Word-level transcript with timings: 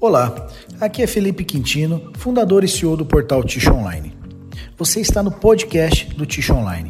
Olá, 0.00 0.46
aqui 0.80 1.02
é 1.02 1.08
Felipe 1.08 1.44
Quintino, 1.44 2.12
fundador 2.16 2.62
e 2.62 2.68
CEO 2.68 2.96
do 2.96 3.04
portal 3.04 3.42
Ticho 3.42 3.72
Online. 3.72 4.16
Você 4.76 5.00
está 5.00 5.24
no 5.24 5.32
podcast 5.32 6.14
do 6.14 6.24
Ticho 6.24 6.54
Online. 6.54 6.88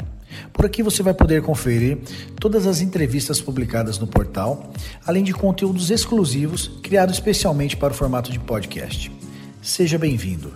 Por 0.52 0.66
aqui 0.66 0.82
você 0.82 1.02
vai 1.02 1.14
poder 1.14 1.42
conferir 1.42 2.00
todas 2.38 2.66
as 2.66 2.82
entrevistas 2.82 3.40
publicadas 3.40 3.98
no 3.98 4.06
portal, 4.06 4.72
além 5.06 5.24
de 5.24 5.32
conteúdos 5.32 5.90
exclusivos 5.90 6.68
criados 6.82 7.14
especialmente 7.14 7.78
para 7.78 7.94
o 7.94 7.96
formato 7.96 8.30
de 8.30 8.38
podcast. 8.38 9.10
Seja 9.62 9.96
bem-vindo. 9.96 10.52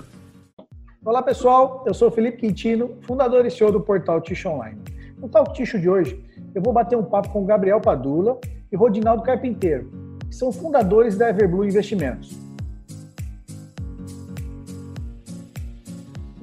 Olá 1.02 1.22
pessoal, 1.22 1.82
eu 1.86 1.94
sou 1.94 2.10
Felipe 2.10 2.36
Quintino, 2.36 2.98
fundador 3.00 3.46
e 3.46 3.50
CEO 3.50 3.72
do 3.72 3.80
portal 3.80 4.20
Ticho 4.20 4.50
Online. 4.50 4.78
No 5.16 5.26
Talk 5.26 5.54
Ticho 5.54 5.80
de 5.80 5.88
hoje, 5.88 6.22
eu 6.54 6.60
vou 6.60 6.74
bater 6.74 6.98
um 6.98 7.04
papo 7.04 7.30
com 7.30 7.46
Gabriel 7.46 7.80
Padula 7.80 8.38
e 8.70 8.76
Rodinaldo 8.76 9.22
Carpinteiro, 9.22 9.90
que 10.28 10.36
são 10.36 10.52
fundadores 10.52 11.16
da 11.16 11.30
Everblue 11.30 11.66
Investimentos. 11.66 12.41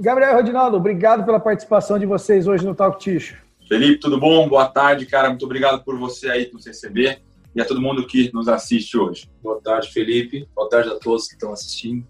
Gabriel 0.01 0.31
e 0.31 0.33
Rodinaldo, 0.35 0.77
obrigado 0.77 1.25
pela 1.25 1.41
participação 1.41 1.99
de 1.99 2.05
vocês 2.05 2.47
hoje 2.47 2.65
no 2.65 2.73
Talk 2.73 2.97
Ticho. 2.99 3.35
Felipe, 3.67 3.99
tudo 3.99 4.17
bom? 4.17 4.47
Boa 4.47 4.65
tarde, 4.65 5.05
cara. 5.05 5.27
Muito 5.27 5.43
obrigado 5.43 5.83
por 5.83 5.99
você 5.99 6.29
aí 6.29 6.49
nos 6.53 6.65
receber 6.65 7.21
e 7.53 7.59
a 7.59 7.65
todo 7.65 7.81
mundo 7.81 8.07
que 8.07 8.31
nos 8.33 8.47
assiste 8.47 8.97
hoje. 8.97 9.29
Boa 9.43 9.59
tarde, 9.61 9.91
Felipe. 9.91 10.47
Boa 10.55 10.69
tarde 10.69 10.89
a 10.89 10.97
todos 10.97 11.27
que 11.27 11.33
estão 11.33 11.51
assistindo. 11.51 12.07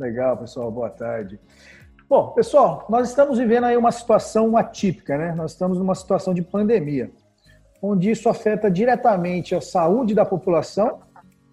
Legal, 0.00 0.36
pessoal. 0.36 0.68
Boa 0.72 0.90
tarde. 0.90 1.38
Bom, 2.08 2.30
pessoal, 2.32 2.84
nós 2.90 3.08
estamos 3.08 3.38
vivendo 3.38 3.64
aí 3.64 3.76
uma 3.76 3.92
situação 3.92 4.56
atípica, 4.56 5.16
né? 5.16 5.32
Nós 5.32 5.52
estamos 5.52 5.78
numa 5.78 5.94
situação 5.94 6.34
de 6.34 6.42
pandemia, 6.42 7.12
onde 7.80 8.10
isso 8.10 8.28
afeta 8.28 8.68
diretamente 8.68 9.54
a 9.54 9.60
saúde 9.60 10.12
da 10.12 10.24
população 10.24 11.02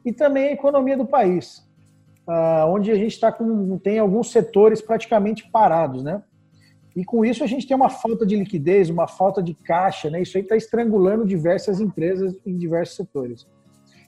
e 0.03 0.11
também 0.11 0.47
a 0.47 0.53
economia 0.53 0.97
do 0.97 1.05
país. 1.05 1.68
Ah, 2.31 2.67
onde 2.67 2.91
a 2.91 2.95
gente 2.95 3.13
está 3.13 3.31
com 3.31 3.79
tem 3.79 3.97
alguns 3.97 4.31
setores 4.31 4.83
praticamente 4.83 5.49
parados, 5.49 6.03
né? 6.03 6.21
E 6.95 7.03
com 7.03 7.25
isso 7.25 7.43
a 7.43 7.47
gente 7.47 7.67
tem 7.67 7.75
uma 7.75 7.89
falta 7.89 8.23
de 8.23 8.35
liquidez, 8.35 8.87
uma 8.87 9.07
falta 9.07 9.41
de 9.41 9.55
caixa, 9.55 10.11
né? 10.11 10.21
Isso 10.21 10.37
aí 10.37 10.43
está 10.43 10.55
estrangulando 10.55 11.25
diversas 11.25 11.81
empresas 11.81 12.37
em 12.45 12.55
diversos 12.55 12.95
setores. 12.95 13.47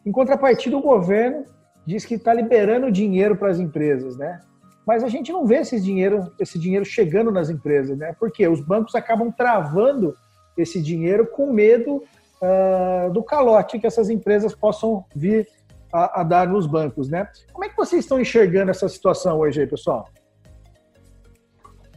Em 0.06 0.12
contrapartida, 0.12 0.78
o 0.78 0.82
governo 0.82 1.46
diz 1.84 2.06
que 2.06 2.14
está 2.14 2.32
liberando 2.32 2.92
dinheiro 2.92 3.36
para 3.36 3.50
as 3.50 3.60
empresas, 3.60 4.16
né? 4.16 4.40
Mas 4.86 5.04
a 5.04 5.08
gente 5.08 5.32
não 5.32 5.48
vê 5.48 5.56
esse 5.56 5.82
dinheiro, 5.82 6.32
esse 6.40 6.60
dinheiro 6.60 6.86
chegando 6.86 7.32
nas 7.32 7.50
empresas, 7.50 7.98
né? 7.98 8.16
Porque 8.20 8.48
os 8.48 8.62
bancos 8.62 8.94
acabam 8.94 9.32
travando 9.32 10.14
esse 10.56 10.80
dinheiro 10.80 11.26
com 11.26 11.52
medo 11.52 12.04
uh, 12.42 13.12
do 13.12 13.24
calote 13.24 13.80
que 13.80 13.88
essas 13.88 14.12
empresas 14.12 14.54
possam 14.54 15.06
vir 15.16 15.48
a, 15.92 16.22
a, 16.22 16.24
dar 16.24 16.48
nos 16.48 16.66
bancos, 16.66 17.10
né? 17.10 17.30
Como 17.52 17.66
é 17.66 17.70
que 17.70 17.76
vocês 17.76 18.04
estão 18.04 18.20
enxergando 18.20 18.72
essa 18.72 18.88
situação 18.88 19.40
hoje 19.40 19.62
aí, 19.62 19.68
pessoal? 19.68 20.08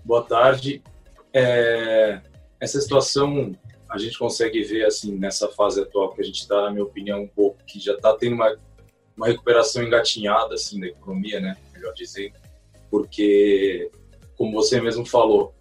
Boa 0.05 0.23
tarde. 0.23 0.83
É, 1.33 2.21
essa 2.61 2.81
situação 2.81 3.53
a 3.89 3.99
gente 3.99 4.19
consegue 4.19 4.63
ver 4.63 4.85
assim 4.85 5.17
nessa 5.17 5.49
fase 5.49 5.81
atual 5.81 6.13
que 6.13 6.21
a 6.21 6.25
gente 6.25 6.41
está, 6.41 6.63
na 6.63 6.71
minha 6.71 6.85
opinião, 6.85 7.23
um 7.23 7.29
pouco 7.29 7.59
que 7.65 7.79
já 7.79 7.95
está 7.95 8.15
tendo 8.15 8.35
uma, 8.35 8.57
uma 9.17 9.27
recuperação 9.27 9.83
engatinhada 9.83 10.55
assim 10.55 10.81
da 10.81 10.87
economia, 10.87 11.41
né? 11.41 11.57
Melhor 11.73 11.95
dizendo, 11.95 12.35
porque 12.91 13.91
como 14.37 14.53
você 14.53 14.81
mesmo 14.81 15.07
falou, 15.07 15.55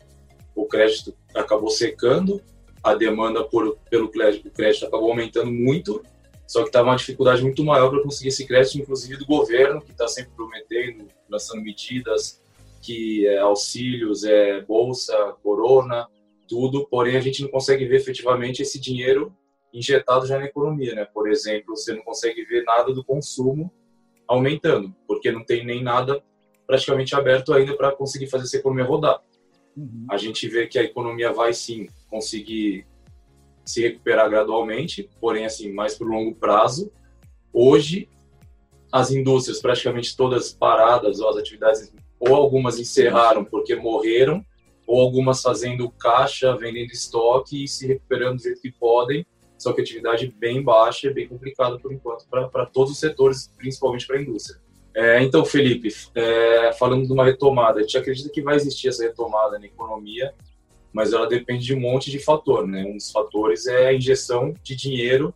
o 0.55 0.65
crédito 0.65 1.15
acabou 1.35 1.69
secando, 1.69 2.41
a 2.83 2.95
demanda 2.95 3.43
por, 3.43 3.77
pelo 3.89 4.09
crédito, 4.09 4.49
crédito 4.51 4.85
acabou 4.85 5.11
aumentando 5.11 5.51
muito 5.51 6.03
só 6.47 6.61
que 6.61 6.69
estava 6.69 6.89
uma 6.89 6.95
dificuldade 6.95 7.41
muito 7.41 7.63
maior 7.63 7.89
para 7.89 8.03
conseguir 8.03 8.29
esse 8.29 8.45
crédito, 8.45 8.79
inclusive 8.79 9.17
do 9.17 9.25
governo, 9.25 9.81
que 9.81 9.91
está 9.91 10.07
sempre 10.07 10.31
prometendo, 10.35 11.07
lançando 11.29 11.61
medidas, 11.61 12.41
que 12.81 13.25
é 13.27 13.39
auxílios, 13.39 14.23
é 14.23 14.61
bolsa, 14.61 15.15
corona, 15.41 16.07
tudo, 16.47 16.85
porém 16.87 17.15
a 17.15 17.21
gente 17.21 17.41
não 17.41 17.49
consegue 17.49 17.85
ver 17.85 17.95
efetivamente 17.95 18.61
esse 18.61 18.79
dinheiro 18.79 19.33
injetado 19.73 20.27
já 20.27 20.37
na 20.37 20.45
economia, 20.45 20.93
né? 20.93 21.05
Por 21.05 21.29
exemplo, 21.29 21.75
você 21.75 21.93
não 21.93 22.03
consegue 22.03 22.43
ver 22.45 22.63
nada 22.63 22.93
do 22.93 23.03
consumo 23.03 23.71
aumentando, 24.27 24.93
porque 25.07 25.31
não 25.31 25.43
tem 25.43 25.65
nem 25.65 25.81
nada 25.81 26.21
praticamente 26.67 27.15
aberto 27.15 27.53
ainda 27.53 27.75
para 27.75 27.91
conseguir 27.91 28.27
fazer 28.27 28.43
essa 28.45 28.57
economia 28.57 28.85
rodar. 28.85 29.21
Uhum. 29.75 30.05
A 30.09 30.17
gente 30.17 30.47
vê 30.47 30.67
que 30.67 30.77
a 30.77 30.83
economia 30.83 31.31
vai 31.31 31.53
sim 31.53 31.87
conseguir 32.09 32.85
se 33.65 33.81
recuperar 33.81 34.29
gradualmente, 34.29 35.09
porém 35.19 35.45
assim 35.45 35.71
mais 35.71 35.95
para 35.95 36.07
o 36.07 36.11
longo 36.11 36.35
prazo. 36.35 36.91
Hoje 37.51 38.09
as 38.91 39.09
indústrias 39.09 39.59
praticamente 39.59 40.15
todas 40.15 40.53
paradas, 40.53 41.19
ou 41.19 41.29
as 41.29 41.37
atividades 41.37 41.91
ou 42.19 42.35
algumas 42.35 42.79
encerraram 42.79 43.43
porque 43.43 43.75
morreram, 43.75 44.45
ou 44.85 45.01
algumas 45.01 45.41
fazendo 45.41 45.89
caixa, 45.89 46.55
vendendo 46.55 46.91
estoque 46.91 47.63
e 47.63 47.67
se 47.67 47.87
recuperando 47.87 48.37
do 48.37 48.43
jeito 48.43 48.61
que 48.61 48.71
podem. 48.71 49.25
Só 49.57 49.71
que 49.71 49.81
atividade 49.81 50.27
bem 50.27 50.61
baixa 50.61 51.07
e 51.07 51.13
bem 51.13 51.27
complicada 51.27 51.79
por 51.79 51.91
enquanto 51.91 52.27
para 52.27 52.65
todos 52.65 52.91
os 52.91 52.99
setores, 52.99 53.51
principalmente 53.57 54.05
para 54.05 54.17
a 54.17 54.21
indústria. 54.21 54.59
É, 54.95 55.23
então, 55.23 55.43
Felipe, 55.43 55.89
é, 56.13 56.71
falando 56.73 57.05
de 57.05 57.11
uma 57.11 57.25
retomada, 57.25 57.79
a 57.79 57.81
gente 57.81 57.97
acredita 57.97 58.29
que 58.29 58.41
vai 58.41 58.55
existir 58.55 58.89
essa 58.89 59.03
retomada 59.03 59.57
na 59.57 59.65
economia, 59.65 60.33
mas 60.93 61.11
ela 61.11 61.27
depende 61.27 61.65
de 61.65 61.75
um 61.75 61.79
monte 61.79 62.11
de 62.11 62.19
fator, 62.19 62.67
né? 62.67 62.85
Um 62.85 62.93
dos 62.95 63.11
fatores 63.11 63.65
é 63.65 63.87
a 63.87 63.93
injeção 63.93 64.53
de 64.61 64.75
dinheiro 64.75 65.33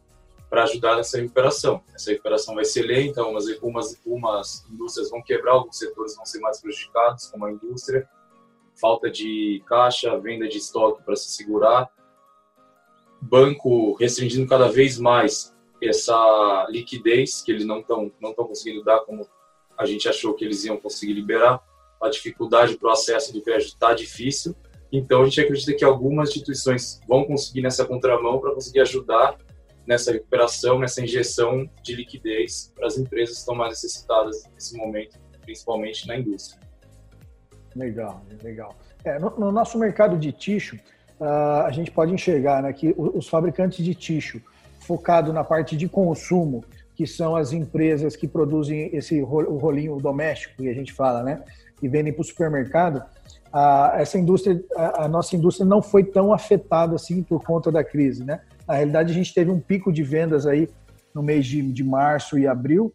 para 0.50 0.63
ajudar 0.63 0.95
nessa 0.95 1.18
recuperação. 1.19 1.84
Essa 1.94 2.12
recuperação 2.12 2.56
vai 2.56 2.63
ser 2.63 2.84
lenta, 2.84 3.23
umas, 3.23 3.45
umas, 3.62 4.00
umas 4.06 4.66
indústrias 4.69 5.09
vão 5.09 5.22
quebrar, 5.22 5.53
alguns 5.53 5.78
setores 5.78 6.16
vão 6.16 6.25
ser 6.25 6.40
mais 6.40 6.62
prejudicados, 6.62 7.28
como 7.28 7.45
a 7.45 7.51
indústria, 7.51 8.07
falta 8.79 9.09
de 9.09 9.62
caixa, 9.66 10.18
venda 10.19 10.47
de 10.47 10.59
estoque 10.59 11.03
para 11.03 11.16
se 11.16 11.31
segurar, 11.31 11.89
banco 13.19 13.94
restringindo 13.95 14.47
cada 14.47 14.69
vez 14.69 15.00
mais 15.00 15.53
essa 15.81 16.68
liquidez 16.69 17.41
que 17.41 17.51
eles 17.51 17.66
não 17.66 17.79
estão 17.79 18.12
não 18.19 18.29
estão 18.29 18.45
conseguindo 18.45 18.84
dar 18.84 19.00
como 19.01 19.28
a 19.78 19.85
gente 19.85 20.07
achou 20.07 20.34
que 20.34 20.45
eles 20.45 20.63
iam 20.66 20.78
conseguir 20.78 21.13
liberar. 21.13 21.62
A 22.01 22.09
dificuldade 22.09 22.78
para 22.78 22.89
o 22.89 22.91
acesso 22.91 23.34
do 23.34 23.41
crédito 23.41 23.74
está 23.74 23.94
difícil 23.94 24.56
então, 24.92 25.22
a 25.22 25.25
gente 25.25 25.42
acredita 25.42 25.74
que 25.74 25.84
algumas 25.84 26.30
instituições 26.30 27.00
vão 27.08 27.25
conseguir 27.25 27.62
nessa 27.62 27.86
contramão 27.86 28.40
para 28.40 28.53
conseguir 28.53 28.80
ajudar 28.81 29.38
nessa 29.86 30.12
recuperação, 30.12 30.80
nessa 30.80 31.02
injeção 31.02 31.70
de 31.81 31.96
liquidez 31.96 32.72
para 32.75 32.88
as 32.88 32.98
empresas 32.98 33.36
que 33.36 33.40
estão 33.40 33.56
mais 33.56 33.70
necessitadas 33.72 34.44
nesse 34.53 34.78
momento, 34.78 35.18
principalmente 35.42 36.08
na 36.08 36.18
indústria. 36.18 36.59
Legal, 37.75 38.22
legal. 38.44 38.75
É, 39.03 39.20
no, 39.20 39.30
no, 39.38 39.52
nosso 39.52 39.78
mercado 39.78 40.18
de 40.18 40.31
ticho, 40.31 40.75
uh, 41.19 41.64
a 41.66 41.72
gente 41.72 41.92
pode 41.92 42.14
enxergar 42.14 42.62
né, 42.64 42.74
que 42.74 42.94
os 42.98 43.28
fabricantes 43.30 43.84
de 43.84 43.94
ticho 43.94 44.42
focado 44.80 45.31
na 45.31 45.44
parte 45.44 45.78
de 45.78 45.88
consumo, 45.88 46.64
que 46.96 47.06
são 47.06 47.36
as 47.36 47.54
empresas 47.54 48.16
que 48.16 48.28
produzem 48.28 48.90
esse 48.94 49.22
rolinho 49.22 49.98
doméstico 49.98 50.56
que 50.58 50.68
a 50.68 50.74
gente 50.74 50.92
fala, 50.92 51.24
né, 51.24 51.44
e 51.81 51.88
vendem 51.88 52.12
para 52.12 52.22
o 52.22 52.25
supermercado, 52.25 53.04
a, 53.57 53.94
essa 53.95 54.19
indústria, 54.19 54.63
a, 54.75 55.06
a, 55.06 55.07
nossa 55.07 55.35
indústria 55.35 55.66
não 55.66 55.81
foi 55.81 56.03
tão 56.03 56.31
afetada 56.31 56.94
assim 56.94 57.23
por 57.23 57.44
conta 57.44 57.72
da 57.72 57.84
crise, 57.84 58.23
né? 58.23 58.41
Na 58.68 58.75
realidade, 58.75 59.12
a 59.12 59.16
gente 59.16 59.34
teve 59.34 59.50
um 59.50 59.59
pico 59.59 59.91
de 59.91 60.03
vendas 60.03 60.45
aí 60.45 60.69
no 61.13 61.23
mês 61.23 61.47
de, 61.47 61.62
de 61.72 61.84
março 61.84 62.38
e 62.38 62.45
abril. 62.45 62.94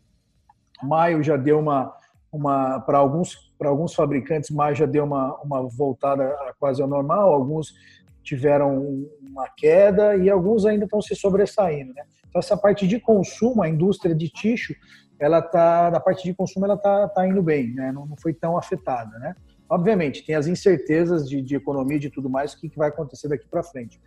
Maio 0.81 1.21
já 1.21 1.37
deu 1.37 1.59
uma, 1.59 1.93
uma 2.31 2.79
para 2.81 2.99
alguns 2.99 3.51
para 3.59 3.69
alguns 3.69 3.95
fabricantes, 3.95 4.51
maio 4.51 4.75
já 4.75 4.87
deu 4.87 5.05
uma, 5.05 5.37
uma 5.43 5.69
voltada 5.69 6.33
quase 6.61 6.81
ao 6.81 6.87
normal. 6.87 7.33
Alguns 7.33 7.75
tiveram 8.23 9.07
uma 9.21 9.49
queda 9.57 10.17
e 10.17 10.31
alguns 10.31 10.65
ainda 10.65 10.85
estão 10.85 11.03
se 11.03 11.17
sobressaindo, 11.17 11.93
né? 11.93 12.05
Então 12.29 12.39
essa 12.39 12.57
parte 12.57 12.87
de 12.87 13.01
consumo, 13.01 13.63
a 13.63 13.69
indústria 13.69 14.15
de 14.15 14.29
ticho, 14.29 14.75
ela 15.19 15.43
tá 15.43 15.91
na 15.91 15.99
parte 15.99 16.23
de 16.23 16.35
consumo 16.35 16.67
ela 16.67 16.77
tá, 16.77 17.09
tá 17.09 17.27
indo 17.27 17.43
bem, 17.43 17.75
né? 17.75 17.91
Não, 17.91 18.07
não 18.07 18.17
foi 18.17 18.33
tão 18.33 18.57
afetada, 18.57 19.19
né? 19.19 19.35
Obviamente, 19.73 20.23
tem 20.23 20.35
as 20.35 20.47
incertezas 20.47 21.27
de, 21.27 21.41
de 21.41 21.57
economia 21.57 21.97
e 21.97 22.01
de 22.01 22.11
tudo 22.11 22.29
mais, 22.29 22.53
o 22.53 22.61
que, 22.61 22.69
que 22.69 22.77
vai 22.77 22.91
acontecer 22.91 23.27
daqui 23.27 23.49
para 23.49 23.63
frente. 23.63 23.99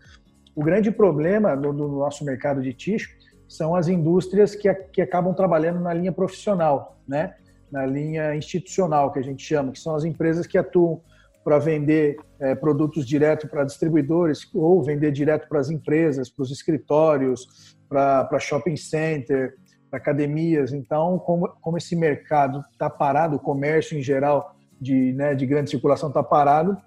O 0.55 0.63
grande 0.63 0.91
problema 0.91 1.55
no, 1.55 1.73
no, 1.73 1.87
nosso 1.87 2.23
mercado 2.23 2.61
de 2.61 2.71
ticho 2.71 3.09
são 3.47 3.75
as 3.75 3.87
indústrias 3.87 4.53
que, 4.53 4.71
que 4.93 5.01
acabam 5.01 5.33
trabalhando 5.33 5.79
na 5.79 5.91
linha 5.91 6.11
profissional, 6.11 6.99
né? 7.07 7.33
na 7.71 7.83
linha 7.83 8.35
institucional, 8.35 9.11
que 9.11 9.17
a 9.17 9.23
gente 9.23 9.43
chama, 9.43 9.71
que 9.71 9.79
são 9.79 9.95
as 9.95 10.03
empresas 10.03 10.45
que 10.45 10.55
atuam 10.55 11.01
para 11.43 11.57
vender 11.57 12.15
é, 12.39 12.53
produtos 12.53 13.03
direto 13.03 13.47
para 13.47 13.63
distribuidores 13.63 14.47
ou 14.53 14.83
vender 14.83 15.11
direto 15.11 15.49
para 15.49 15.59
as 15.59 15.71
empresas, 15.71 16.29
para 16.29 16.43
os 16.43 16.51
escritórios, 16.51 17.75
para 17.89 18.37
shopping 18.39 18.77
center, 18.77 19.55
para 19.89 19.97
academias. 19.97 20.71
Então, 20.73 21.17
como, 21.17 21.47
como 21.59 21.75
esse 21.75 21.95
mercado 21.95 22.63
está 22.71 22.87
parado, 22.87 23.37
o 23.37 23.39
comércio 23.39 23.97
em 23.97 24.03
geral 24.03 24.54
de, 24.79 25.13
né, 25.13 25.35
de 25.35 25.45
grande 25.45 25.69
circulação 25.69 26.09
está 26.09 26.23
parado, 26.23 26.77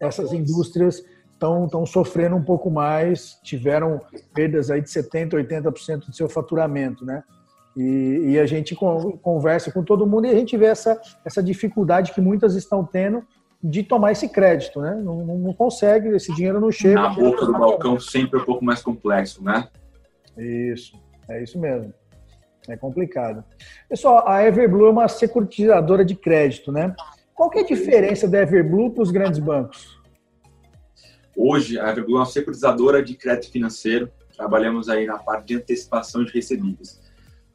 essas 0.00 0.32
indústrias 0.32 1.04
estão 1.34 1.84
sofrendo 1.84 2.36
um 2.36 2.42
pouco 2.42 2.70
mais, 2.70 3.38
tiveram 3.42 4.00
perdas 4.32 4.70
aí 4.70 4.80
de 4.80 4.88
70%, 4.88 5.30
80% 5.30 6.06
do 6.06 6.14
seu 6.14 6.28
faturamento, 6.28 7.04
né? 7.04 7.22
E, 7.76 8.32
e, 8.32 8.38
a 8.38 8.44
gente 8.44 8.74
conversa 8.74 9.72
com 9.72 9.82
todo 9.82 10.06
mundo 10.06 10.26
e 10.26 10.30
a 10.30 10.34
gente 10.34 10.56
vê 10.58 10.66
essa, 10.66 11.00
essa 11.24 11.42
dificuldade 11.42 12.12
que 12.12 12.20
muitas 12.20 12.54
estão 12.54 12.84
tendo 12.84 13.24
de 13.62 13.82
tomar 13.82 14.12
esse 14.12 14.28
crédito, 14.28 14.80
né? 14.80 14.94
Não, 15.02 15.24
não 15.24 15.54
consegue, 15.54 16.08
esse 16.08 16.34
dinheiro 16.34 16.60
não 16.60 16.70
chega. 16.70 17.00
Na 17.00 17.08
boca 17.08 17.46
do 17.46 17.52
balcão 17.52 17.98
sempre 17.98 18.38
é 18.38 18.42
um 18.42 18.44
pouco 18.44 18.64
mais 18.64 18.82
complexo, 18.82 19.42
né? 19.42 19.68
Isso, 20.36 21.00
é 21.28 21.42
isso 21.42 21.58
mesmo. 21.58 21.94
É 22.68 22.76
complicado. 22.76 23.42
Pessoal, 23.88 24.28
a 24.28 24.44
Everblue 24.44 24.86
é 24.86 24.90
uma 24.90 25.08
securitizadora 25.08 26.04
de 26.04 26.14
crédito, 26.14 26.70
né? 26.70 26.94
Qual 27.34 27.50
que 27.50 27.58
é 27.58 27.62
a 27.62 27.66
diferença 27.66 28.28
da 28.28 28.42
Everblue 28.42 28.90
para 28.90 29.02
os 29.02 29.10
grandes 29.10 29.38
bancos? 29.38 29.98
Hoje, 31.36 31.78
a 31.78 31.90
Everblue 31.90 32.16
é 32.16 32.18
uma 32.18 32.26
securitizadora 32.26 33.02
de 33.02 33.14
crédito 33.14 33.50
financeiro. 33.50 34.10
Trabalhamos 34.36 34.88
aí 34.88 35.06
na 35.06 35.18
parte 35.18 35.48
de 35.48 35.56
antecipação 35.56 36.24
de 36.24 36.32
recebíveis. 36.32 37.00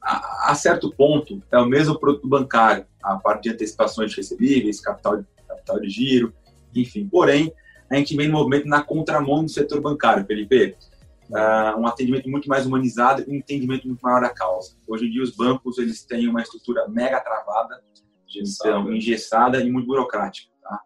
A, 0.00 0.50
a 0.50 0.54
certo 0.54 0.92
ponto, 0.94 1.42
é 1.50 1.58
o 1.58 1.66
mesmo 1.66 1.98
produto 1.98 2.28
bancário, 2.28 2.86
a 3.02 3.16
parte 3.16 3.44
de 3.44 3.50
antecipações 3.50 4.10
de 4.10 4.16
recebíveis, 4.16 4.80
capital, 4.80 5.24
capital 5.46 5.80
de 5.80 5.88
giro, 5.88 6.32
enfim. 6.74 7.08
Porém, 7.08 7.52
a 7.90 7.96
gente 7.96 8.16
vem 8.16 8.28
no 8.28 8.34
movimento 8.34 8.66
na 8.66 8.82
contramão 8.82 9.44
do 9.44 9.50
setor 9.50 9.80
bancário, 9.80 10.26
Felipe. 10.26 10.76
Uh, 11.30 11.78
um 11.78 11.86
atendimento 11.86 12.28
muito 12.28 12.48
mais 12.48 12.64
humanizado 12.64 13.22
e 13.26 13.30
um 13.30 13.34
entendimento 13.34 13.86
muito 13.86 14.00
maior 14.00 14.22
da 14.22 14.30
causa. 14.30 14.72
Hoje 14.86 15.06
em 15.06 15.10
dia, 15.10 15.22
os 15.22 15.36
bancos 15.36 15.78
eles 15.78 16.02
têm 16.02 16.26
uma 16.26 16.40
estrutura 16.40 16.88
mega 16.88 17.20
travada, 17.20 17.82
então, 18.36 18.92
engessada 18.92 19.60
e 19.60 19.70
muito 19.70 19.86
burocrática. 19.86 20.52
Tá? 20.62 20.80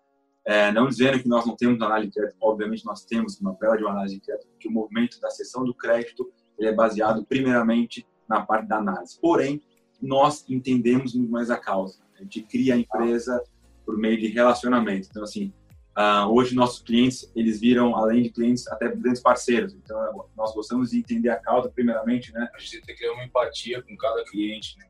É, 0.45 0.73
não 0.73 0.89
dizendo 0.89 1.21
que 1.21 1.29
nós 1.29 1.47
não 1.47 1.57
temos 1.57 1.81
análise 1.81 2.09
de 2.09 2.15
crédito, 2.15 2.37
obviamente 2.41 2.85
nós 2.85 3.05
temos 3.05 3.41
uma 3.41 3.55
bela 3.55 3.77
de 3.77 3.85
análise 3.85 4.15
de 4.17 4.21
crédito, 4.21 4.49
porque 4.49 4.69
o 4.69 4.73
movimento 4.73 5.21
da 5.21 5.31
sessão 5.31 5.65
do 5.65 5.75
crédito 5.75 6.31
ele 6.59 6.69
é 6.69 6.75
baseado 6.75 7.25
primeiramente 7.25 8.07
na 8.29 8.41
parte 8.41 8.69
da 8.69 8.79
análise. 8.79 9.19
Porém, 9.21 9.63
nós 10.01 10.45
entendemos 10.49 11.15
muito 11.15 11.31
mais 11.31 11.51
a 11.51 11.57
causa. 11.57 12.03
A 12.19 12.23
gente 12.23 12.43
cria 12.43 12.75
a 12.75 12.79
empresa 12.79 13.43
por 13.85 13.97
meio 13.97 14.19
de 14.19 14.29
relacionamento. 14.29 15.09
Então, 15.11 15.23
assim, 15.23 15.53
Uh, 15.93 16.25
hoje 16.33 16.55
nossos 16.55 16.81
clientes 16.81 17.31
eles 17.37 17.61
viram 17.61 17.95
além 17.95 18.23
de 18.23 18.31
clientes 18.31 18.67
até 18.67 18.89
grandes 18.89 19.21
parceiros 19.21 19.75
então 19.75 20.27
nós 20.35 20.55
gostamos 20.55 20.89
de 20.89 20.99
entender 20.99 21.29
a 21.29 21.37
causa 21.37 21.69
primeiramente 21.69 22.33
né 22.33 22.49
a 22.55 22.59
gente 22.59 22.81
tem 22.81 22.81
que 22.81 22.95
criar 22.95 23.13
uma 23.13 23.25
empatia 23.25 23.83
com 23.83 23.95
cada 23.99 24.25
cliente 24.25 24.79
né? 24.79 24.87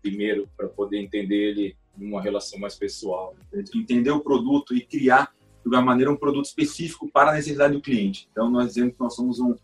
primeiro 0.00 0.48
para 0.56 0.66
poder 0.68 0.96
entender 1.02 1.50
ele 1.50 1.76
numa 1.96 2.20
relação 2.20 2.58
mais 2.58 2.74
pessoal 2.74 3.34
entender 3.74 4.10
o 4.10 4.20
produto 4.20 4.74
e 4.74 4.80
criar 4.80 5.34
de 5.34 5.66
alguma 5.66 5.82
maneira 5.82 6.10
um 6.10 6.16
produto 6.16 6.46
específico 6.46 7.10
para 7.10 7.30
a 7.30 7.34
necessidade 7.34 7.74
do 7.74 7.80
cliente. 7.80 8.28
Então 8.30 8.50
nós 8.50 8.68
dizemos 8.68 8.94
que 8.94 9.00
nós 9.00 9.14
somos 9.14 9.40
um 9.40 9.54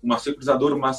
uma 0.00 0.16
securizadora 0.16 0.76
uma 0.76 0.92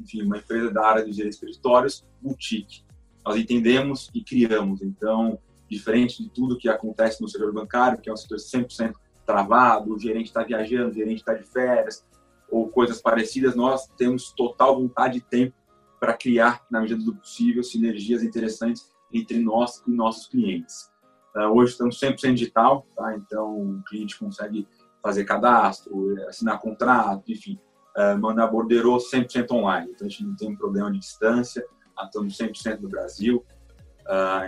enfim 0.00 0.22
uma 0.22 0.38
empresa 0.38 0.70
da 0.70 0.84
área 0.84 1.04
de 1.04 1.12
gerência 1.12 1.46
de 1.46 1.52
escritórios 1.52 2.04
boutique. 2.20 2.84
Nós 3.24 3.36
entendemos 3.36 4.10
e 4.14 4.22
criamos. 4.22 4.82
Então 4.82 5.38
diferente 5.68 6.22
de 6.22 6.28
tudo 6.30 6.58
que 6.58 6.68
acontece 6.68 7.20
no 7.20 7.28
setor 7.28 7.52
bancário, 7.52 8.00
que 8.00 8.08
é 8.08 8.12
um 8.12 8.16
setor 8.16 8.38
100% 8.38 8.94
travado, 9.24 9.92
o 9.92 9.98
gerente 9.98 10.26
está 10.26 10.44
viajando, 10.44 10.90
o 10.90 10.94
gerente 10.94 11.18
está 11.18 11.34
de 11.34 11.42
férias, 11.42 12.04
ou 12.48 12.68
coisas 12.68 13.00
parecidas, 13.00 13.56
nós 13.56 13.88
temos 13.96 14.30
total 14.30 14.80
vontade 14.80 15.18
e 15.18 15.20
tempo 15.20 15.54
para 15.98 16.14
criar, 16.14 16.64
na 16.70 16.80
medida 16.80 17.02
do 17.02 17.14
possível, 17.14 17.62
sinergias 17.62 18.22
interessantes 18.22 18.88
entre 19.12 19.38
nós 19.38 19.82
e 19.86 19.90
nossos 19.90 20.26
clientes. 20.26 20.90
Uh, 21.34 21.52
hoje 21.54 21.72
estamos 21.72 22.00
100% 22.00 22.34
digital, 22.34 22.86
tá? 22.96 23.14
então 23.16 23.60
o 23.60 23.82
cliente 23.84 24.18
consegue 24.18 24.66
fazer 25.02 25.24
cadastro, 25.24 26.16
assinar 26.28 26.60
contrato, 26.60 27.30
enfim, 27.30 27.58
uh, 27.96 28.18
mandar 28.18 28.46
borderô 28.48 28.96
100% 28.96 29.50
online. 29.52 29.92
Então 29.94 30.06
a 30.06 30.10
gente 30.10 30.24
não 30.24 30.36
tem 30.36 30.50
um 30.50 30.56
problema 30.56 30.90
de 30.90 30.98
distância, 30.98 31.64
estamos 32.02 32.36
100% 32.36 32.80
no 32.80 32.88
Brasil, 32.88 33.44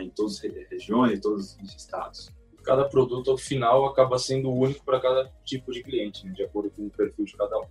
em 0.01 0.11
todas 0.11 0.35
as 0.35 0.41
regiões, 0.71 1.19
em 1.19 1.21
todos 1.21 1.57
os 1.61 1.75
estados. 1.75 2.31
Cada 2.63 2.85
produto, 2.85 3.31
ao 3.31 3.39
final, 3.39 3.87
acaba 3.87 4.19
sendo 4.19 4.53
único 4.53 4.85
para 4.85 5.01
cada 5.01 5.33
tipo 5.45 5.73
de 5.73 5.83
cliente, 5.83 6.25
né, 6.27 6.33
de 6.33 6.45
acordo 6.45 6.71
com 6.71 6.87
o 6.87 6.91
perfil 6.91 7.25
de 7.25 7.37
cada 7.37 7.59
um. 7.59 7.65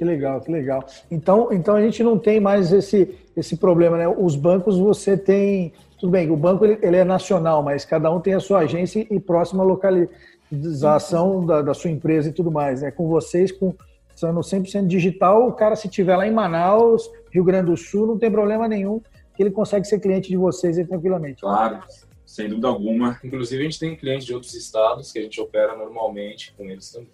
Que 0.00 0.04
legal, 0.06 0.40
que 0.40 0.50
legal. 0.50 0.82
Então, 1.10 1.52
então 1.52 1.74
a 1.74 1.82
gente 1.82 2.02
não 2.02 2.18
tem 2.18 2.40
mais 2.40 2.72
esse, 2.72 3.18
esse 3.36 3.54
problema, 3.54 3.98
né? 3.98 4.08
Os 4.08 4.34
bancos 4.34 4.78
você 4.78 5.14
tem. 5.14 5.74
Tudo 5.98 6.12
bem, 6.12 6.30
o 6.30 6.36
banco 6.38 6.64
ele, 6.64 6.78
ele 6.80 6.96
é 6.96 7.04
nacional, 7.04 7.62
mas 7.62 7.84
cada 7.84 8.10
um 8.10 8.18
tem 8.18 8.32
a 8.32 8.40
sua 8.40 8.60
agência 8.60 9.06
e 9.10 9.20
próxima 9.20 9.62
localização 9.62 11.44
da, 11.44 11.60
da 11.60 11.74
sua 11.74 11.90
empresa 11.90 12.30
e 12.30 12.32
tudo 12.32 12.50
mais. 12.50 12.80
Né? 12.80 12.90
Com 12.90 13.08
vocês, 13.08 13.52
com 13.52 13.74
sendo 14.16 14.40
100% 14.40 14.86
digital, 14.86 15.46
o 15.46 15.52
cara, 15.52 15.76
se 15.76 15.86
tiver 15.86 16.16
lá 16.16 16.26
em 16.26 16.32
Manaus, 16.32 17.10
Rio 17.30 17.44
Grande 17.44 17.66
do 17.66 17.76
Sul, 17.76 18.06
não 18.06 18.18
tem 18.18 18.30
problema 18.30 18.66
nenhum 18.66 19.02
que 19.36 19.42
ele 19.42 19.50
consegue 19.50 19.86
ser 19.86 20.00
cliente 20.00 20.30
de 20.30 20.36
vocês 20.38 20.78
aí, 20.78 20.86
tranquilamente. 20.86 21.42
Claro, 21.42 21.78
sem 22.24 22.48
dúvida 22.48 22.68
alguma. 22.68 23.20
Inclusive, 23.22 23.60
a 23.60 23.64
gente 23.64 23.78
tem 23.78 23.94
clientes 23.94 24.24
de 24.24 24.32
outros 24.32 24.54
estados 24.54 25.12
que 25.12 25.18
a 25.18 25.22
gente 25.22 25.38
opera 25.38 25.76
normalmente 25.76 26.54
com 26.56 26.64
eles 26.64 26.90
também. 26.90 27.12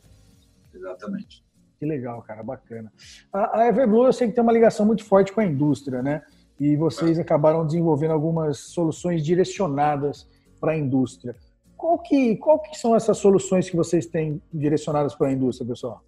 Exatamente. 0.72 1.45
Que 1.78 1.84
legal, 1.84 2.22
cara, 2.22 2.42
bacana. 2.42 2.92
A, 3.32 3.60
a 3.60 3.68
Everblue 3.68 4.06
eu 4.06 4.12
sei 4.12 4.28
que 4.28 4.34
tem 4.34 4.42
uma 4.42 4.52
ligação 4.52 4.86
muito 4.86 5.04
forte 5.04 5.32
com 5.32 5.40
a 5.40 5.44
indústria, 5.44 6.02
né? 6.02 6.22
E 6.58 6.74
vocês 6.76 7.18
é. 7.18 7.20
acabaram 7.20 7.66
desenvolvendo 7.66 8.12
algumas 8.12 8.58
soluções 8.58 9.24
direcionadas 9.24 10.26
para 10.58 10.72
a 10.72 10.76
indústria. 10.76 11.36
Qual 11.76 11.98
que, 11.98 12.36
qual 12.36 12.58
que 12.58 12.76
são 12.76 12.96
essas 12.96 13.18
soluções 13.18 13.68
que 13.68 13.76
vocês 13.76 14.06
têm 14.06 14.40
direcionadas 14.52 15.14
para 15.14 15.28
a 15.28 15.32
indústria, 15.32 15.68
pessoal? 15.68 16.02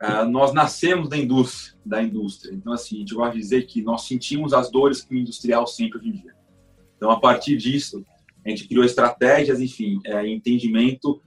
Uh, 0.00 0.24
nós 0.28 0.52
nascemos 0.52 1.08
da 1.08 1.16
indústria, 1.16 1.78
da 1.84 2.02
indústria. 2.02 2.52
Então, 2.54 2.72
assim, 2.72 2.96
a 2.96 2.98
gente 3.00 3.14
gosta 3.14 3.34
de 3.34 3.40
dizer 3.40 3.66
que 3.66 3.82
nós 3.82 4.02
sentimos 4.02 4.52
as 4.52 4.70
dores 4.70 5.02
que 5.02 5.14
o 5.14 5.18
industrial 5.18 5.64
em 5.78 6.12
dia. 6.12 6.34
Então, 6.96 7.10
a 7.10 7.18
partir 7.20 7.56
disso, 7.56 8.04
a 8.44 8.48
gente 8.48 8.66
criou 8.66 8.84
estratégias, 8.84 9.60
enfim, 9.60 10.00
é, 10.04 10.26
entendimento 10.26 11.20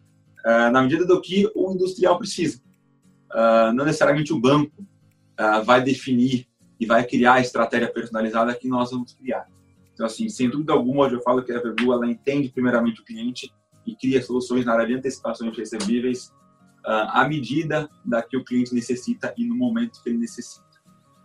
uh, 0.46 0.72
na 0.72 0.82
medida 0.82 1.06
do 1.06 1.22
que 1.22 1.50
o 1.56 1.72
industrial 1.74 2.18
precisa. 2.18 2.62
Uh, 3.36 3.74
não 3.74 3.84
necessariamente 3.84 4.32
o 4.32 4.40
banco 4.40 4.88
vai 5.66 5.84
definir 5.84 6.48
e 6.80 6.86
vai 6.86 7.06
criar 7.06 7.34
a 7.34 7.42
estratégia 7.42 7.92
personalizada 7.92 8.56
que 8.56 8.70
nós 8.70 8.92
vamos 8.92 9.14
criar. 9.14 9.46
Então, 9.94 10.06
assim, 10.06 10.30
sem 10.30 10.50
dúvida 10.50 10.72
alguma, 10.72 11.04
hoje 11.06 11.16
eu 11.16 11.22
falo 11.22 11.44
que 11.44 11.52
a 11.52 11.58
Everblue, 11.58 11.92
ela 11.92 12.08
entende 12.08 12.48
primeiramente 12.48 13.02
o 13.02 13.04
cliente 13.04 13.54
e 13.86 13.96
cria 13.96 14.22
soluções 14.22 14.66
na 14.66 14.74
área 14.74 14.88
de 14.88 14.94
antecipações 14.94 15.58
recebíveis, 15.58 16.34
ah, 16.86 17.22
à 17.22 17.28
medida 17.28 17.90
da 18.04 18.22
que 18.22 18.38
o 18.38 18.44
cliente 18.44 18.74
necessita 18.74 19.34
e 19.38 19.46
no 19.46 19.56
momento 19.56 20.02
que 20.04 20.10
ele 20.10 20.20
necessita. 20.20 20.64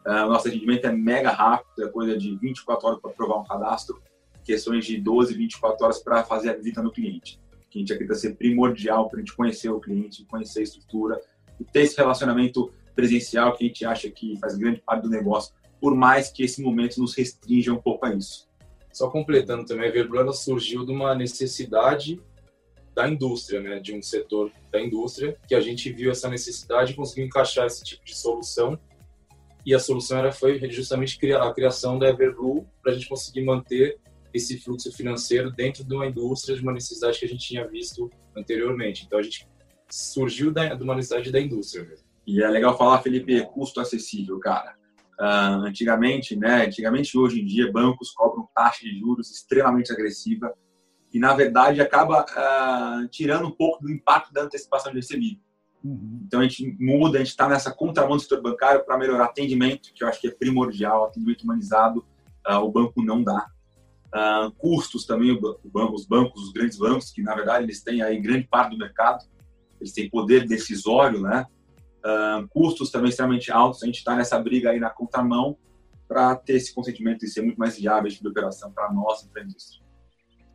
Uh, 0.07 0.27
nosso 0.27 0.49
atendimento 0.49 0.87
é 0.87 0.93
mega 0.93 1.31
rápido, 1.31 1.85
é 1.85 1.89
coisa 1.89 2.17
de 2.17 2.35
24 2.39 2.89
horas 2.89 3.01
para 3.01 3.11
aprovar 3.11 3.41
um 3.41 3.45
cadastro, 3.45 4.03
questões 4.43 4.87
de 4.87 4.99
12, 4.99 5.35
24 5.35 5.85
horas 5.85 5.99
para 5.99 6.25
fazer 6.25 6.51
a 6.51 6.57
visita 6.57 6.83
no 6.83 6.91
cliente. 6.91 7.39
A 7.53 7.79
gente 7.79 7.93
acredita 7.93 8.19
ser 8.19 8.35
primordial 8.37 9.11
para 9.11 9.19
a 9.19 9.21
gente 9.21 9.37
conhecer 9.37 9.69
o 9.69 9.79
cliente, 9.79 10.25
conhecer 10.25 10.61
a 10.61 10.63
estrutura 10.63 11.21
e 11.61 11.65
ter 11.65 11.83
esse 11.83 11.97
relacionamento 11.97 12.73
presencial 12.95 13.55
que 13.55 13.65
a 13.65 13.67
gente 13.67 13.85
acha 13.85 14.11
que 14.11 14.37
faz 14.39 14.57
grande 14.57 14.81
parte 14.81 15.03
do 15.03 15.11
negócio, 15.11 15.55
por 15.81 15.95
mais 15.95 16.31
que 16.31 16.43
esse 16.43 16.63
momento 16.63 17.01
nos 17.01 17.15
restrinja 17.15 17.73
um 17.73 17.81
pouco 17.81 18.07
a 18.07 18.15
isso. 18.15 18.49
Só 18.93 19.09
completando 19.09 19.65
também, 19.65 19.89
a 19.89 19.93
Verblana 19.93 20.33
surgiu 20.33 20.85
de 20.85 20.93
uma 20.93 21.15
necessidade 21.15 22.21
da 22.95 23.09
indústria, 23.09 23.61
né, 23.61 23.79
de 23.79 23.95
um 23.95 24.03
setor 24.03 24.51
da 24.71 24.81
indústria, 24.81 25.37
que 25.47 25.55
a 25.55 25.61
gente 25.61 25.93
viu 25.93 26.11
essa 26.11 26.29
necessidade 26.29 26.93
e 26.93 26.97
conseguiu 26.97 27.25
encaixar 27.25 27.67
esse 27.67 27.85
tipo 27.85 28.05
de 28.05 28.15
solução. 28.15 28.79
E 29.65 29.75
a 29.75 29.79
solução 29.79 30.19
era 30.19 30.33
foi 30.33 30.59
justamente 30.71 31.19
a 31.33 31.53
criação 31.53 31.99
da 31.99 32.09
Everblue 32.09 32.67
para 32.83 32.93
a 32.93 32.95
gente 32.95 33.09
conseguir 33.09 33.43
manter 33.45 33.99
esse 34.35 34.59
fluxo 34.59 34.93
financeiro 34.93 35.51
dentro 35.51 35.85
de 35.85 35.95
uma 35.95 36.07
indústria, 36.07 36.57
de 36.57 36.63
uma 36.63 36.73
necessidade 36.73 37.19
que 37.19 37.25
a 37.25 37.29
gente 37.29 37.47
tinha 37.47 37.67
visto 37.67 38.11
anteriormente. 38.37 39.05
Então 39.07 39.19
a 39.19 39.23
gente 39.23 39.47
surgiu 39.91 40.53
da, 40.53 40.75
de 40.75 40.83
uma 40.83 40.95
necessidade 40.95 41.33
da 41.33 41.41
indústria. 41.41 41.89
E 42.27 42.43
é 42.43 42.49
legal 42.49 42.77
falar, 42.77 43.03
Felipe, 43.03 43.45
custo 43.47 43.81
acessível, 43.81 44.39
cara. 44.39 44.75
Uh, 45.19 45.67
antigamente, 45.67 46.37
né? 46.37 46.67
Antigamente, 46.67 47.17
hoje 47.19 47.41
em 47.41 47.45
dia, 47.45 47.71
bancos 47.71 48.11
cobram 48.11 48.49
taxa 48.55 48.85
de 48.85 48.99
juros 48.99 49.31
extremamente 49.31 49.93
agressiva 49.93 50.55
e, 51.13 51.19
na 51.19 51.35
verdade, 51.35 51.81
acaba 51.81 52.25
uh, 52.25 53.09
tirando 53.09 53.47
um 53.47 53.51
pouco 53.51 53.83
do 53.83 53.91
impacto 53.91 54.33
da 54.33 54.43
antecipação 54.43 54.93
de 54.93 54.99
recebível. 54.99 55.43
Uhum. 55.83 56.23
Então, 56.27 56.41
a 56.41 56.43
gente 56.45 56.77
muda, 56.79 57.19
a 57.19 57.21
gente 57.21 57.31
está 57.31 57.49
nessa 57.49 57.71
contramão 57.73 58.17
do 58.17 58.23
setor 58.23 58.41
bancário 58.41 58.85
para 58.85 58.97
melhorar 58.97 59.25
atendimento, 59.25 59.93
que 59.95 60.05
eu 60.05 60.09
acho 60.09 60.21
que 60.21 60.29
é 60.29 60.31
primordial, 60.31 61.05
atendimento 61.05 61.43
humanizado, 61.43 62.05
uh, 62.49 62.59
o 62.59 62.71
banco 62.71 63.03
não 63.03 63.23
dá. 63.23 63.47
Uh, 64.15 64.51
custos 64.53 65.05
também, 65.05 65.39
os 65.93 66.07
bancos, 66.07 66.43
os 66.43 66.53
grandes 66.53 66.79
bancos, 66.79 67.11
que, 67.11 67.23
na 67.23 67.35
verdade, 67.35 67.65
eles 67.65 67.83
têm 67.83 68.03
aí 68.03 68.21
grande 68.21 68.47
parte 68.47 68.71
do 68.71 68.79
mercado, 68.79 69.25
eles 69.81 69.93
têm 69.93 70.11
poder 70.11 70.47
decisório, 70.47 71.21
né? 71.21 71.47
custos 72.51 72.91
também 72.91 73.11
extremamente 73.11 73.53
altos, 73.53 73.83
a 73.83 73.87
gente 73.87 73.99
está 73.99 74.17
nessa 74.17 74.39
briga 74.39 74.71
aí 74.71 74.81
na 74.81 74.89
contramão 74.89 75.57
para 76.09 76.35
ter 76.35 76.55
esse 76.55 76.75
consentimento 76.75 77.25
e 77.25 77.29
ser 77.29 77.43
muito 77.43 77.59
mais 77.59 77.77
viável 77.77 78.11
de 78.11 78.27
operação 78.27 78.73
para 78.73 78.93
nós 78.93 79.23
e 79.23 79.29
para 79.29 79.43
a 79.43 79.45
indústria. 79.45 79.85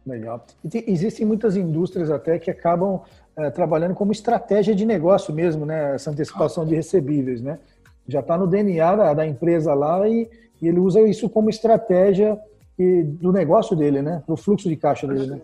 Legal. 0.05 0.45
E 0.63 0.69
tem, 0.69 0.83
existem 0.87 1.25
muitas 1.25 1.55
indústrias 1.55 2.11
até 2.11 2.37
que 2.37 2.51
acabam 2.51 3.01
é, 3.35 3.49
trabalhando 3.49 3.95
como 3.95 4.11
estratégia 4.11 4.75
de 4.75 4.85
negócio 4.85 5.33
mesmo, 5.33 5.65
né? 5.65 5.95
Essa 5.95 6.11
antecipação 6.11 6.65
de 6.65 6.75
recebíveis, 6.75 7.41
né? 7.41 7.59
Já 8.07 8.19
está 8.19 8.37
no 8.37 8.45
DNA 8.45 8.95
da, 8.95 9.13
da, 9.13 9.25
empresa 9.25 9.73
lá 9.73 10.07
e, 10.07 10.29
e 10.61 10.67
ele 10.67 10.79
usa 10.79 11.01
isso 11.01 11.27
como 11.29 11.49
estratégia 11.49 12.37
do 12.77 13.31
negócio 13.31 13.75
dele, 13.75 14.01
né? 14.01 14.21
Do 14.27 14.35
fluxo 14.35 14.67
de 14.69 14.75
caixa 14.75 15.07
dele, 15.07 15.27
né? 15.27 15.41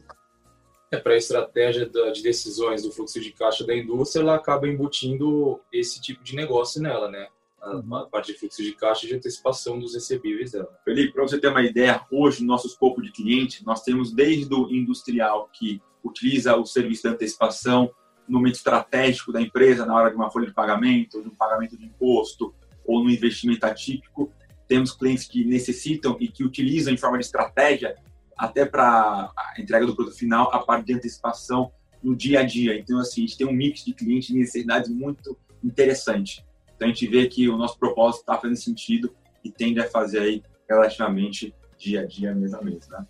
É, 0.91 0.97
para 0.97 1.13
a 1.13 1.17
estratégia 1.17 1.89
de 2.11 2.21
decisões 2.21 2.83
do 2.83 2.91
fluxo 2.91 3.19
de 3.21 3.31
caixa 3.31 3.65
da 3.65 3.73
indústria, 3.73 4.21
ela 4.21 4.35
acaba 4.35 4.67
embutindo 4.67 5.57
esse 5.71 6.01
tipo 6.01 6.21
de 6.21 6.35
negócio 6.35 6.81
nela, 6.81 7.09
né? 7.09 7.27
A, 7.61 7.75
uhum. 7.77 7.95
a 7.95 8.05
parte 8.07 8.33
de 8.33 8.37
fluxo 8.37 8.61
de 8.61 8.73
caixa 8.73 9.05
e 9.05 9.09
de 9.09 9.15
antecipação 9.15 9.79
dos 9.79 9.93
recebíveis 9.93 10.51
dela. 10.51 10.77
Felipe, 10.83 11.13
para 11.13 11.23
você 11.23 11.39
ter 11.39 11.47
uma 11.47 11.63
ideia, 11.63 12.05
hoje 12.11 12.41
no 12.41 12.47
nosso 12.47 12.67
escopo 12.67 13.01
de 13.01 13.09
cliente, 13.11 13.65
nós 13.65 13.83
temos 13.83 14.11
desde 14.11 14.53
o 14.53 14.69
industrial 14.69 15.49
que 15.53 15.81
utiliza 16.03 16.57
o 16.57 16.65
serviço 16.65 17.03
de 17.03 17.09
antecipação 17.09 17.89
no 18.27 18.39
momento 18.39 18.55
estratégico 18.55 19.31
da 19.31 19.41
empresa, 19.41 19.85
na 19.85 19.95
hora 19.95 20.09
de 20.09 20.15
uma 20.17 20.29
folha 20.29 20.47
de 20.47 20.53
pagamento, 20.53 21.21
de 21.21 21.29
um 21.29 21.35
pagamento 21.35 21.77
de 21.77 21.85
imposto 21.85 22.53
ou 22.85 23.01
no 23.01 23.09
investimento 23.09 23.65
atípico. 23.65 24.29
Temos 24.67 24.91
clientes 24.91 25.25
que 25.25 25.45
necessitam 25.45 26.17
e 26.19 26.27
que 26.27 26.43
utilizam 26.43 26.93
em 26.93 26.97
forma 26.97 27.17
de 27.17 27.25
estratégia 27.25 27.95
até 28.41 28.65
para 28.65 29.31
a 29.37 29.61
entrega 29.61 29.85
do 29.85 29.95
produto 29.95 30.17
final, 30.17 30.51
a 30.51 30.57
parte 30.57 30.87
de 30.87 30.93
antecipação 30.95 31.71
no 32.01 32.15
dia 32.15 32.39
a 32.39 32.43
dia. 32.43 32.75
Então, 32.75 32.97
assim, 32.97 33.23
a 33.23 33.27
gente 33.27 33.37
tem 33.37 33.45
um 33.45 33.51
mix 33.53 33.85
de 33.85 33.93
clientes 33.93 34.29
de 34.29 34.33
necessidades 34.33 34.89
muito 34.89 35.37
interessante. 35.63 36.43
Então, 36.75 36.87
a 36.87 36.91
gente 36.91 37.05
vê 37.05 37.27
que 37.27 37.47
o 37.47 37.55
nosso 37.55 37.77
propósito 37.77 38.21
está 38.21 38.35
fazendo 38.39 38.57
sentido 38.57 39.13
e 39.43 39.51
tende 39.51 39.79
a 39.79 39.87
fazer 39.87 40.21
aí 40.21 40.43
relativamente 40.67 41.53
dia 41.77 42.01
a 42.01 42.05
dia, 42.05 42.33
mês 42.33 42.51
a 42.55 42.61
mês, 42.63 42.87
né? 42.89 43.05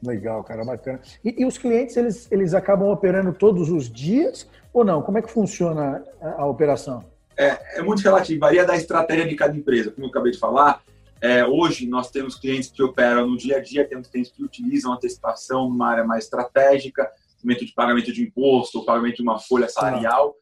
Legal, 0.00 0.44
cara, 0.44 0.64
bacana. 0.64 1.00
E, 1.24 1.42
e, 1.42 1.44
os 1.44 1.58
clientes, 1.58 1.96
eles, 1.96 2.30
eles 2.30 2.54
acabam 2.54 2.88
operando 2.88 3.32
todos 3.32 3.70
os 3.70 3.90
dias 3.90 4.48
ou 4.72 4.84
não? 4.84 5.02
Como 5.02 5.18
é 5.18 5.22
que 5.22 5.28
funciona 5.28 6.04
a, 6.20 6.42
a 6.42 6.46
operação? 6.46 7.04
É, 7.36 7.78
é 7.80 7.82
muito 7.82 8.00
relativo, 8.00 8.38
varia 8.38 8.64
da 8.64 8.76
estratégia 8.76 9.26
de 9.26 9.34
cada 9.34 9.56
empresa. 9.56 9.90
Como 9.90 10.06
eu 10.06 10.10
acabei 10.10 10.30
de 10.30 10.38
falar, 10.38 10.80
é, 11.20 11.44
hoje 11.44 11.86
nós 11.86 12.10
temos 12.10 12.36
clientes 12.36 12.70
que 12.70 12.82
operam 12.82 13.26
no 13.26 13.36
dia 13.36 13.56
a 13.56 13.60
dia, 13.60 13.88
temos 13.88 14.08
clientes 14.08 14.32
que 14.32 14.42
utilizam 14.42 14.92
antecipação 14.92 15.68
numa 15.68 15.88
área 15.88 16.04
mais 16.04 16.24
estratégica, 16.24 17.10
momento 17.42 17.64
de 17.64 17.72
pagamento 17.72 18.12
de 18.12 18.22
imposto, 18.22 18.84
pagamento 18.84 19.16
de 19.16 19.22
uma 19.22 19.38
folha 19.38 19.68
salarial. 19.68 20.34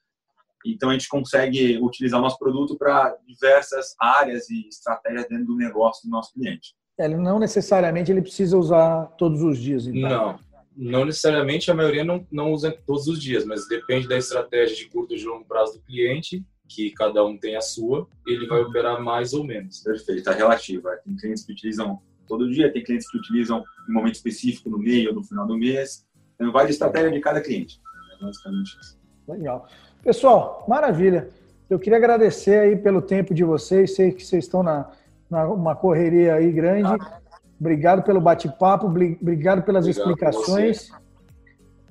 Então 0.64 0.90
a 0.90 0.92
gente 0.92 1.09
consegue 1.09 1.78
utilizar 1.78 2.18
o 2.18 2.23
nosso 2.23 2.38
produto 2.38 2.76
para 2.76 3.16
diversas 3.26 3.95
áreas 4.00 4.50
e 4.50 4.66
estratégias 4.68 5.28
dentro 5.28 5.47
do 5.47 5.56
negócio 5.56 6.09
do 6.09 6.11
nosso 6.11 6.33
cliente. 6.33 6.75
É, 6.99 7.09
não 7.09 7.38
necessariamente 7.38 8.11
ele 8.11 8.23
precisa 8.23 8.56
usar 8.56 9.06
todos 9.18 9.42
os 9.42 9.59
dias. 9.59 9.87
Então. 9.87 10.09
Não, 10.09 10.38
não 10.76 11.04
necessariamente 11.04 11.71
a 11.71 11.75
maioria 11.75 12.04
não, 12.04 12.26
não 12.30 12.52
usa 12.52 12.73
todos 12.87 13.06
os 13.06 13.23
dias, 13.23 13.45
mas 13.45 13.68
depende 13.68 14.09
da 14.09 14.16
estratégia 14.16 14.76
de 14.76 14.88
curto 14.88 15.14
e 15.14 15.18
de 15.18 15.26
longo 15.26 15.45
prazo 15.45 15.75
do 15.75 15.80
cliente 15.80 16.45
que 16.68 16.90
cada 16.90 17.25
um 17.25 17.37
tem 17.37 17.56
a 17.56 17.61
sua, 17.61 18.08
ele 18.26 18.46
vai 18.46 18.61
operar 18.61 19.02
mais 19.02 19.32
ou 19.32 19.44
menos. 19.44 19.80
Perfeito, 19.80 20.18
está 20.18 20.32
relativa. 20.32 20.92
É, 20.92 20.96
tem 20.96 21.16
clientes 21.16 21.44
que 21.44 21.52
utilizam 21.52 22.00
todo 22.26 22.50
dia, 22.50 22.73
tem 22.73 22.82
clientes 22.82 23.11
que 23.11 23.18
utilizam 23.18 23.64
em 23.88 23.92
um 23.92 23.94
momento 23.94 24.14
específico, 24.14 24.68
no 24.68 24.78
meio 24.78 25.11
ou 25.11 25.14
no 25.14 25.23
final 25.23 25.46
do 25.46 25.56
mês. 25.56 26.06
Então, 26.35 26.52
vai 26.52 26.66
de 26.66 26.73
estratégia 26.73 27.11
de 27.11 27.20
cada 27.20 27.40
cliente. 27.40 27.80
É 28.14 28.25
basicamente 28.25 28.76
isso. 28.80 28.99
Legal. 29.28 29.66
Pessoal, 30.02 30.64
maravilha. 30.68 31.28
Eu 31.68 31.78
queria 31.78 31.99
agradecer 31.99 32.58
aí 32.61 32.76
pelo 32.76 33.02
tempo 33.02 33.35
de 33.35 33.42
vocês. 33.42 33.94
Sei 33.94 34.12
que 34.12 34.25
vocês 34.25 34.44
estão 34.44 34.62
na, 34.62 34.90
na 35.28 35.49
uma 35.49 35.75
correria 35.75 36.35
aí 36.35 36.52
grande. 36.52 36.88
Ah. 36.88 37.20
Obrigado 37.58 38.02
pelo 38.02 38.20
bate-papo, 38.20 38.87
obrigado 38.87 39.62
pelas 39.62 39.87
obrigado 39.87 40.11
explicações 40.11 40.90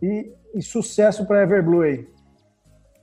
e, 0.01 0.31
e, 0.53 0.61
sucesso 0.61 1.25
para 1.25 1.39
a 1.39 1.43
Everblue 1.43 1.83
aí. 1.83 2.07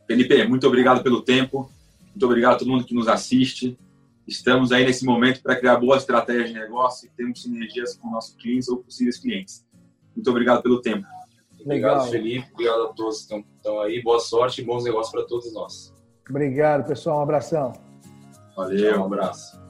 Felipe, 0.07 0.45
muito 0.45 0.67
obrigado 0.67 1.03
pelo 1.03 1.23
tempo, 1.23 1.71
muito 2.11 2.27
obrigado 2.27 2.55
a 2.55 2.59
todo 2.59 2.71
mundo 2.71 2.85
que 2.85 2.95
nos 2.95 3.09
assiste. 3.09 3.79
Estamos 4.27 4.71
aí 4.71 4.85
nesse 4.85 5.05
momento 5.05 5.43
para 5.43 5.57
criar 5.57 5.77
boas 5.77 6.03
estratégias 6.03 6.49
de 6.49 6.55
negócio 6.55 7.07
e 7.07 7.11
termos 7.11 7.43
sinergias 7.43 7.97
com 7.97 8.11
nossos 8.11 8.37
clientes 8.37 8.69
ou 8.69 8.79
possíveis 8.79 9.19
clientes. 9.19 9.67
Muito 10.15 10.31
obrigado 10.31 10.63
pelo 10.63 10.81
tempo. 10.81 11.07
Legal. 11.65 11.97
Obrigado, 11.97 12.11
Felipe. 12.11 12.49
Obrigado 12.53 12.83
a 12.83 12.89
todos 12.89 13.25
que 13.25 13.35
estão 13.35 13.81
aí. 13.81 14.03
Boa 14.03 14.21
sorte 14.21 14.61
e 14.61 14.65
bons 14.65 14.85
negócios 14.85 15.13
para 15.13 15.25
todos 15.25 15.53
nós. 15.53 15.95
Obrigado, 16.29 16.87
pessoal. 16.87 17.19
Um 17.19 17.23
abração. 17.23 17.73
Valeu, 18.57 19.01
um 19.01 19.05
abraço. 19.05 19.62